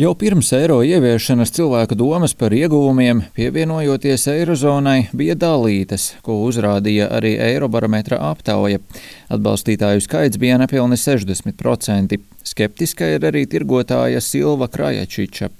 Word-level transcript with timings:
Jau 0.00 0.14
pirms 0.16 0.48
eiro 0.56 0.78
ieviešanas 0.80 1.50
cilvēku 1.52 1.92
domas 1.98 2.32
par 2.32 2.54
ieguvumiem, 2.56 3.18
pievienojoties 3.36 4.22
eirozonai, 4.32 5.10
bija 5.12 5.34
dalītas, 5.36 6.06
ko 6.24 6.38
uzrādīja 6.46 7.10
arī 7.18 7.34
Eirobarometra 7.50 8.16
aptauja. 8.30 8.80
Atbalstītāju 9.28 10.00
skaits 10.00 10.40
bija 10.40 10.56
nepilni 10.62 10.96
60%. 10.96 12.16
Skeptiska 12.48 13.10
ir 13.18 13.26
arī 13.28 13.44
tirgotāja 13.44 14.22
Silva 14.24 14.70
Krajačiča. 14.72 15.50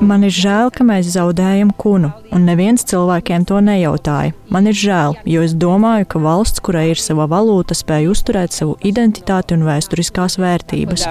Man 0.00 0.24
ir 0.24 0.32
žēl, 0.40 0.72
ka 0.72 0.88
mēs 0.88 1.12
zaudējam 1.18 1.74
kunu, 1.76 2.14
un 2.36 2.46
neviens 2.48 2.84
cilvēkiem 2.86 3.46
to 3.48 3.60
nejautāja. 3.64 4.34
Man 4.52 4.68
ir 4.70 4.76
žēl, 4.76 5.16
jo 5.26 5.42
es 5.46 5.56
domāju, 5.56 6.08
ka 6.12 6.22
valsts, 6.22 6.62
kurai 6.64 6.90
ir 6.92 7.00
sava 7.00 7.26
valūta, 7.32 7.76
spēj 7.76 8.10
uzturēt 8.12 8.56
savu 8.56 8.76
identitāti 8.84 9.56
un 9.56 9.66
vēsturiskās 9.66 10.38
vērtības. 10.42 11.08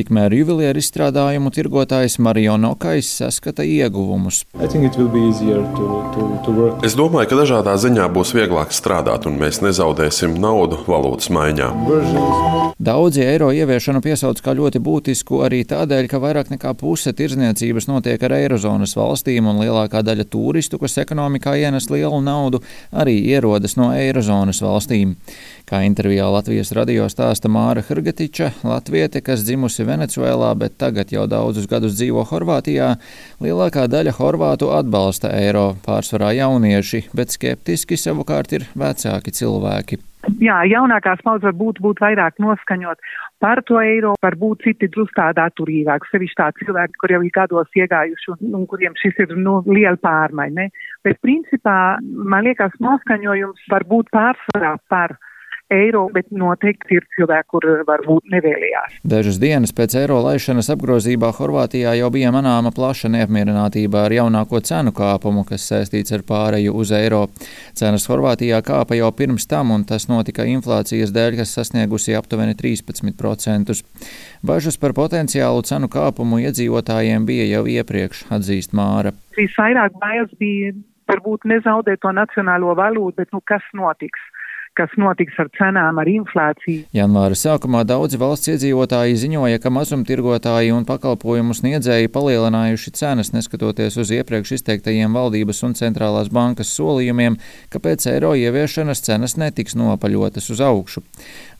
Tikmēr 0.00 0.32
juvelieru 0.32 0.80
izstrādājumu 0.80 1.50
tirgotājs 1.52 2.14
Marijo 2.24 2.54
Nokais 2.56 3.04
saskata 3.18 3.66
ieguvumus. 3.68 4.46
To, 4.56 5.88
to, 6.14 6.28
to 6.46 6.54
es 6.86 6.96
domāju, 6.96 7.28
ka 7.28 7.36
dažādā 7.42 7.74
ziņā 7.82 8.06
būs 8.14 8.32
vieglāk 8.32 8.72
strādāt, 8.72 9.28
un 9.28 9.36
mēs 9.42 9.60
nezaudēsim 9.60 10.38
naudu 10.40 10.78
valūtas 10.86 11.28
maiņā. 11.36 11.68
Daudzi 12.80 13.26
eiro 13.26 13.50
ieviešanu 13.52 14.00
piesauc 14.00 14.40
kā 14.40 14.56
ļoti 14.56 14.80
būtisku 14.80 15.42
arī 15.44 15.66
tādēļ, 15.68 16.08
ka 16.08 16.22
vairāk 16.22 16.54
nekā 16.54 16.72
puse 16.80 17.12
tirzniecības 17.12 17.90
notiek 17.90 18.24
ar 18.24 18.38
eirozonas 18.38 18.96
valstīm, 18.96 19.52
un 19.52 19.60
lielākā 19.60 20.00
daļa 20.06 20.24
turistu, 20.32 20.80
kas 20.80 20.96
ekonomikā 21.04 21.58
ienes 21.60 21.90
lielu 21.92 22.24
naudu, 22.24 22.64
arī 22.88 23.18
ierodas 23.34 23.76
no 23.76 23.92
eirozonas 23.92 24.64
valstīm. 24.64 25.18
Kā 25.68 25.84
intervijā 25.86 26.24
Latvijas 26.32 26.72
radio 26.74 27.04
stāsta 27.12 27.46
Māra 27.52 27.84
Hrgatiča, 27.86 28.48
latviete, 28.66 29.20
kas 29.22 29.44
dzimusi 29.46 29.84
Venecuēlā, 29.90 30.52
bet 30.60 30.76
tagad 30.80 31.12
jau 31.14 31.26
daudzus 31.30 31.68
gadus 31.70 31.96
dzīvo 31.98 32.24
Horvātijā, 32.30 32.94
lielākā 33.44 33.88
daļa 33.90 34.16
horvātu 34.18 34.70
atbalsta 34.76 35.34
eiro, 35.36 35.72
pārsvarā 35.86 36.32
jaunieši, 36.38 37.08
bet 37.16 37.34
skeptiski 37.34 37.98
savukārt 38.00 38.54
ir 38.58 38.68
vecāki 38.78 39.34
cilvēki. 39.34 40.00
Jā, 40.40 40.58
jaunākās 40.68 41.22
paudzes 41.24 41.48
varbūt 41.48 41.78
būtu 41.80 42.04
vairāk 42.04 42.36
noskaņot 42.42 43.00
par 43.40 43.62
to 43.64 43.78
eiro, 43.80 44.12
varbūt 44.20 44.66
citi 44.66 44.90
drusku 44.92 45.16
tādā 45.16 45.46
atturīgāk, 45.48 46.04
sevišķi 46.12 46.36
tā 46.36 46.50
cilvēki, 46.58 46.98
kur 47.00 47.14
jau 47.14 47.22
ir 47.24 47.32
gados 47.34 47.80
iegājuši 47.80 48.34
un, 48.34 48.42
un 48.58 48.66
kuriem 48.68 48.96
šis 49.00 49.16
ir 49.24 49.32
nu, 49.40 49.58
liela 49.64 49.96
pārmaiņa. 50.04 50.68
Bet 51.08 51.22
principā 51.24 51.78
man 52.04 52.44
liekas 52.44 52.76
noskaņojums 52.84 53.64
var 53.72 53.86
būt 53.88 54.12
pārsvarā 54.12 54.76
par 54.92 55.16
eiro, 55.70 56.04
bet 56.12 56.30
noteikti 56.34 56.98
ir 56.98 57.06
cilvēki, 57.16 57.48
kur 57.52 57.66
varbūt 57.88 58.30
nevēlējās. 58.34 58.98
Dažas 59.06 59.38
dienas 59.42 59.72
pēc 59.76 59.96
eiro 60.02 60.18
laišanas 60.24 60.70
apgrozībā 60.74 61.30
Horvātijā 61.36 61.94
jau 61.98 62.10
bija 62.14 62.32
manāma 62.34 62.72
plaša 62.74 63.10
neapmierinātība 63.14 64.04
ar 64.06 64.14
jaunāko 64.16 64.60
cenu 64.66 64.92
kāpumu, 64.96 65.44
kas 65.48 65.68
saistīts 65.70 66.14
ar 66.16 66.24
pāreju 66.26 66.74
uz 66.82 66.92
eiro. 66.96 67.22
Cenas 67.78 68.08
Horvātijā 68.10 68.60
kāpa 68.66 68.98
jau 68.98 69.10
pirms 69.16 69.46
tam, 69.50 69.72
un 69.74 69.86
tas 69.88 70.08
notika 70.10 70.46
inflācijas 70.50 71.14
dēļ, 71.14 71.40
kas 71.40 71.54
sasniegusi 71.58 72.16
aptuveni 72.18 72.58
13%. 72.58 73.78
Bažas 74.46 74.78
par 74.80 74.96
potenciālu 74.96 75.64
cenu 75.68 75.90
kāpumu 75.92 76.42
iedzīvotājiem 76.46 77.26
bija 77.28 77.48
jau 77.54 77.64
iepriekš, 77.70 78.26
atzīst 78.34 78.76
Māra. 78.76 79.14
Visvairāk 79.38 79.96
bailes 80.00 80.32
bija 80.40 80.74
varbūt 81.10 81.46
nezaudēt 81.50 82.02
to 82.04 82.12
nacionālo 82.14 82.74
valūtu, 82.78 83.18
bet 83.22 83.32
nu, 83.34 83.42
kas 83.46 83.64
notiks? 83.76 84.20
Kas 84.80 84.94
notiks 85.00 85.36
ar 85.40 85.50
cenām, 85.58 85.98
ar 86.00 86.08
inflāciju. 86.08 86.86
Janvāra 86.96 87.36
sākumā 87.36 87.82
daudzi 87.88 88.16
valsts 88.20 88.48
iedzīvotāji 88.54 89.18
ziņoja, 89.20 89.60
ka 89.60 89.72
mazumtirgotāji 89.74 90.72
un 90.72 90.86
pakalpojumu 90.88 91.56
sniedzēji 91.56 92.08
palielinājuši 92.14 92.94
cenas, 92.96 93.32
neskatoties 93.34 93.98
uz 94.00 94.12
iepriekš 94.16 94.54
izteiktajiem 94.56 95.12
valdības 95.16 95.60
un 95.68 95.76
centrālās 95.76 96.32
bankas 96.32 96.72
solījumiem, 96.78 97.36
ka 97.68 97.82
pēc 97.82 98.08
eiro 98.14 98.32
ieviešanas 98.38 99.04
cenas 99.04 99.36
netiks 99.40 99.76
nopaļotas 99.76 100.48
uz 100.54 100.64
augšu. 100.64 101.04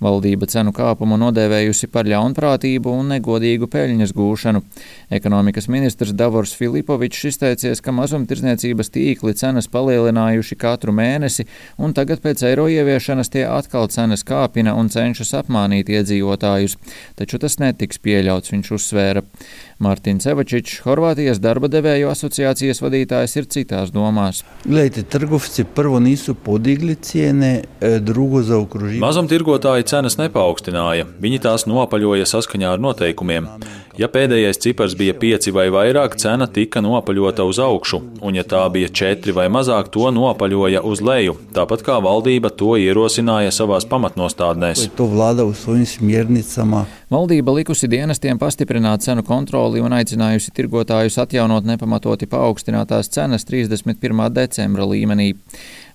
Valdība 0.01 0.49
cenu 0.49 0.73
kāpumu 0.73 1.19
nodēvējusi 1.21 1.91
par 1.93 2.09
ļaunprātību 2.09 2.95
un 3.03 3.13
negodīgu 3.17 3.69
peļņas 3.69 4.15
gūšanu. 4.17 4.65
Ekonomikas 5.13 5.69
ministrs 5.69 6.17
Davors 6.17 6.55
Filipovičs 6.57 7.27
izteicies, 7.35 7.85
ka 7.85 7.93
mazumtirdzniecības 7.93 8.95
tīkli 8.95 9.37
cenas 9.37 9.69
palielinājuši 9.69 10.57
katru 10.57 10.97
mēnesi, 10.97 11.45
un 11.77 11.93
tagad 11.93 12.25
pēc 12.25 12.47
eiro 12.49 12.65
ieviešanas 12.73 13.10
tie 13.33 13.43
atkal 13.49 13.89
cenas 13.91 14.23
kāpina 14.27 14.77
un 14.79 14.91
cenšas 14.93 15.33
apmānīt 15.41 15.91
iedzīvotājus. 15.91 16.77
Taču 17.19 17.41
tas 17.43 17.59
netiks 17.59 17.99
pieļauts, 17.99 18.53
viņš 18.55 18.71
uzsvēra. 18.77 19.25
Mārtiņš 19.81 20.27
Evačičs, 20.35 20.83
Horvātijas 20.85 21.41
darba 21.41 21.71
devēju 21.73 22.11
asociācijas 22.13 22.83
vadītājs, 22.85 23.37
ir 23.41 23.49
citās 23.51 23.93
domās. 23.95 24.43
E, 27.81 27.97
drugo 28.05 28.43
zaokružili. 28.45 29.01
Mazumtirgotāji 29.01 29.89
cenas 29.89 30.19
nepaukstināja, 30.21 31.09
viņi 31.21 31.41
tās 31.47 31.65
nopaļoja 31.71 32.29
saskaņā 32.29 32.75
ar 32.77 32.83
noteikumiem. 32.85 33.49
Ja 34.01 34.07
pēdējais 34.09 34.57
cipars 34.65 34.95
bija 34.97 35.13
pieci 35.13 35.53
vai 35.53 35.67
vairāk, 35.69 36.15
cena 36.17 36.47
tika 36.49 36.81
nopaļota 36.81 37.45
uz 37.45 37.59
augšu, 37.61 37.99
un 38.25 38.39
ja 38.39 38.47
tā 38.49 38.63
bija 38.73 38.89
četri 38.89 39.35
vai 39.37 39.45
mazāk, 39.53 39.91
to 39.93 40.09
nopaļoja 40.17 40.81
uz 40.89 41.03
leju, 41.05 41.35
tāpat 41.53 41.85
kā 41.85 41.99
valdība 42.01 42.49
to 42.49 42.79
ierosināja 42.81 43.53
savās 43.53 43.85
pamatnostādnēs. 43.91 44.87
Valdība 47.11 47.57
likusi 47.59 47.91
dienestiem 47.93 48.41
pastiprināt 48.41 49.05
cenu 49.05 49.27
kontroli 49.27 49.85
un 49.85 49.93
aicinājusi 49.99 50.57
tirgotājus 50.57 51.21
atjaunot 51.21 51.69
nepamatoti 51.69 52.31
paaugstinātās 52.31 53.13
cenas 53.13 53.45
31. 53.53 54.25
decembra 54.33 54.89
līmenī. 54.89 55.35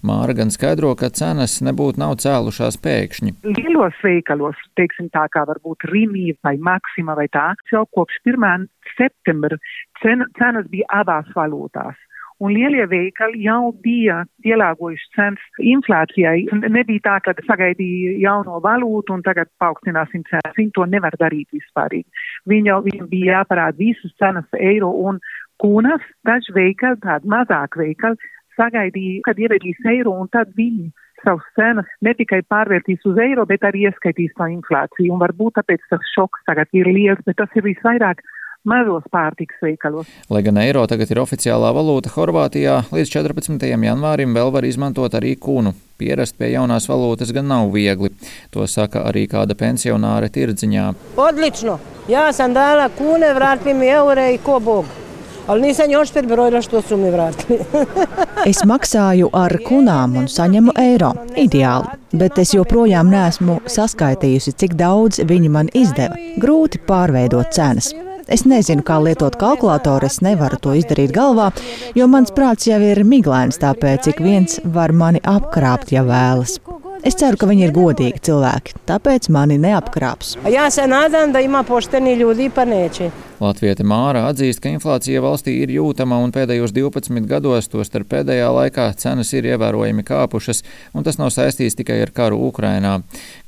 Māra 0.05 0.35
gan 0.37 0.51
skaidro, 0.53 0.91
ka 0.99 1.09
cenas 1.09 1.55
nebūtu 1.65 1.97
nav 1.97 2.19
cēlušās 2.21 2.77
pēkšņi. 2.83 3.31
Lielos 3.47 3.95
veikalos, 4.05 4.59
teiksim 4.77 5.07
tā 5.13 5.23
kā 5.33 5.41
varbūt 5.49 5.87
Rīmī 5.89 6.35
vai 6.45 6.53
Maksima 6.61 7.15
vai 7.17 7.25
tā, 7.33 7.47
jau 7.71 7.85
kopš 7.95 8.19
1. 8.27 8.67
septembra 8.97 9.57
cen, 10.01 10.25
cenas 10.39 10.67
bija 10.71 10.89
abās 11.01 11.31
valūtās. 11.37 11.95
Un 12.43 12.51
lielie 12.51 12.83
veikali 12.91 13.45
jau 13.45 13.71
bija 13.83 14.17
pielāgojuši 14.43 15.05
cenas 15.15 15.61
inflācijai. 15.71 16.49
Nebija 16.67 17.03
tā, 17.05 17.13
ka 17.23 17.33
sagaidīja 17.47 18.17
jauno 18.25 18.59
valūtu 18.63 19.15
un 19.15 19.23
tagad 19.23 19.47
paaugstināsim 19.63 20.25
cenas. 20.27 20.57
Viņi 20.57 20.73
to 20.75 20.83
nevar 20.91 21.15
darīt 21.21 21.47
vispārīgi. 21.55 22.27
Viņi 22.51 22.71
jau 22.73 22.81
viņiem 22.89 23.07
bija 23.13 23.39
jāparāda 23.39 23.79
visas 23.79 24.11
cenas 24.19 24.59
eiro 24.59 24.91
un 25.07 25.21
kūnas. 25.63 26.03
Daži 26.27 26.57
veikali, 26.57 26.99
tādi 27.07 27.31
mazāk 27.31 27.79
veikali, 27.79 28.19
sagaidīja, 28.59 29.23
kad 29.29 29.39
ievedīs 29.39 29.79
eiro, 29.87 30.17
un 30.19 30.27
tad 30.35 30.51
viņi 30.59 30.91
savus 31.25 31.45
cenas 31.57 31.89
ne 32.05 32.13
tikai 32.17 32.43
pārvērtīs 32.47 33.03
uz 33.09 33.19
eiro, 33.25 33.47
bet 33.49 33.65
arī 33.67 33.87
ieskaitīs 33.89 34.35
to 34.37 34.47
inflāciju. 34.53 35.11
Un 35.15 35.21
varbūt 35.21 35.59
tāpēc 35.59 35.83
tas 35.91 36.13
šoks 36.13 36.45
tagad 36.47 36.71
ir 36.77 36.89
liels, 36.91 37.21
bet 37.27 37.39
tas 37.41 37.51
ir 37.57 37.65
visvairāk 37.65 38.23
mazos 38.65 39.05
pārtikas 39.13 39.61
veikalos. 39.61 40.09
Lai 40.29 40.41
gan 40.45 40.57
eiro 40.61 40.83
tagad 40.89 41.11
ir 41.13 41.21
oficiālā 41.21 41.69
valūta 41.75 42.11
Horvātijā, 42.15 42.79
līdz 42.95 43.13
14. 43.13 43.67
janvārim 43.69 44.33
vēl 44.35 44.51
var 44.55 44.65
izmantot 44.65 45.17
arī 45.17 45.35
kunu. 45.37 45.75
Pierast 46.01 46.37
pie 46.39 46.51
jaunās 46.55 46.89
valūtas 46.89 47.31
gan 47.35 47.47
nav 47.51 47.69
viegli. 47.75 48.11
To 48.51 48.65
saka 48.67 49.05
arī 49.11 49.27
kāda 49.31 49.55
pensionāre 49.59 50.31
tirdziņā. 50.33 50.91
Odlično! 51.21 51.79
Ja 52.09 52.27
sam 52.33 52.53
dala 52.53 52.89
kune, 52.93 53.31
vrati 53.33 53.73
mi 53.73 53.89
eure 53.89 54.31
i 54.33 54.41
ko 54.41 54.59
bog. 54.61 55.04
Ali 55.47 55.61
nisam 55.61 55.91
još 55.91 56.11
prebrojila 56.11 56.61
što 56.61 56.81
su 56.81 56.97
mi 56.97 57.11
vratili. 57.11 57.59
es 58.51 58.57
maksāju 58.57 59.29
ar 59.33 59.57
kunām 59.67 60.17
un 60.17 60.25
saņemu 60.27 60.73
eiro. 60.77 61.11
Ideāli. 61.37 61.85
Bet 62.11 62.39
es 62.41 62.53
joprojām 62.53 63.11
neesmu 63.13 63.59
saskaitījusi, 63.69 64.55
cik 64.57 64.73
daudz 64.73 65.19
viņi 65.21 65.49
man 65.49 65.69
izdeva. 65.73 66.17
Grūti 66.41 66.81
pārveidot 66.87 67.53
cenas. 67.53 67.91
Es 68.27 68.41
nezinu, 68.49 68.81
kā 68.81 68.97
lietot 69.05 69.35
kalkulātoru, 69.37 70.07
es 70.09 70.17
nevaru 70.25 70.57
to 70.57 70.73
izdarīt 70.73 71.13
galvā, 71.13 71.51
jo 71.93 72.07
mans 72.09 72.33
prāts 72.33 72.65
jau 72.65 72.79
ir 72.81 73.03
miglains, 73.05 73.59
tāpēc 73.61 74.09
ik 74.09 74.23
viens 74.25 74.57
var 74.65 74.95
mani 74.97 75.21
apkrāpt, 75.21 75.93
ja 75.93 76.01
vēlas. 76.07 76.57
Es 77.05 77.13
ceru, 77.19 77.37
ka 77.37 77.45
viņi 77.45 77.67
ir 77.67 77.75
godīgi 77.75 78.23
cilvēki, 78.25 78.79
tāpēc 78.89 79.29
mani 79.29 79.59
neapkrāps. 79.61 80.39
Ja 80.49 80.71
se 80.73 80.87
nadam, 80.89 81.35
da 81.35 81.43
ima 81.45 81.61
pošteni 81.63 82.15
ljudi 82.17 82.49
pa 82.49 82.65
neće. 82.65 83.11
Latvieta 83.35 83.83
Māra 83.83 84.21
atzīst, 84.29 84.61
ka 84.63 84.71
inflācija 84.71 85.19
valstī 85.19 85.57
ir 85.59 85.71
jūtama 85.73 86.21
un 86.23 86.31
pēdējos 86.31 86.71
12 86.71 87.25
gados, 87.27 87.67
tostarp 87.67 88.07
pēdējā 88.13 88.47
laikā, 88.55 88.85
cenas 88.95 89.33
ir 89.35 89.49
ievērojami 89.49 90.05
kāpušas, 90.07 90.61
un 90.95 91.03
tas 91.03 91.19
nav 91.19 91.33
saistīts 91.35 91.75
tikai 91.75 91.97
ar 92.05 92.13
karu 92.15 92.39
Ukrainā. 92.47 92.93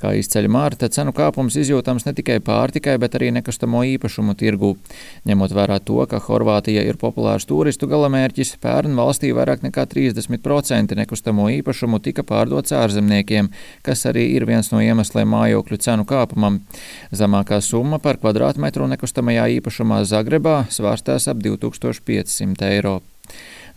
Kā 0.01 0.11
izceļ 0.19 0.49
Mārta, 0.51 0.89
cenu 0.91 1.13
kāpums 1.15 1.55
izjūtams 1.61 2.03
ne 2.03 2.13
tikai 2.17 2.41
pārtikai, 2.43 2.97
bet 2.99 3.15
arī 3.15 3.29
nekustamo 3.37 3.85
īpašumu 3.93 4.35
tirgu. 4.35 4.73
Ņemot 5.29 5.55
vērā 5.55 5.79
to, 5.79 6.01
ka 6.11 6.19
Horvātija 6.25 6.83
ir 6.83 6.99
populārs 6.99 7.47
turistu 7.47 7.87
galamērķis, 7.87 8.57
pērn 8.59 8.99
valstī 8.99 9.31
vairāk 9.37 9.63
nekā 9.63 9.87
30% 9.95 10.99
nekustamo 10.99 11.47
īpašumu 11.61 12.01
tika 12.03 12.27
pārdots 12.27 12.75
ārzemniekiem, 12.75 13.53
kas 13.87 14.03
arī 14.11 14.27
ir 14.35 14.49
viens 14.51 14.73
no 14.75 14.83
iemesliem 14.83 15.31
mājokļu 15.31 15.79
cenu 15.87 16.03
kāpumam. 16.11 16.59
Zemākā 17.15 17.63
summa 17.63 18.03
par 18.03 18.19
kvadrātmetru 18.19 18.91
nekustamajā 18.91 19.47
īpašumā 19.55 19.76
īpašumā 19.77 20.01
Zagrebā 20.09 20.65
svārstās 20.73 21.27
ap 21.29 21.37
2500 21.37 22.65
eiro. 22.65 23.01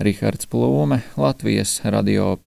Rihards 0.00 0.48
Plūme, 0.48 1.02
Latvijas 1.20 1.82
radio. 1.84 2.38